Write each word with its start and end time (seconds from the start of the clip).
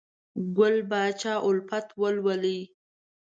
ګل 0.57 0.75
پاچا 0.89 1.33
الفت 1.47 1.87
ولولئ! 1.99 2.59